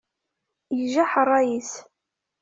[0.81, 1.71] Ijaḥ ṛṛay-is.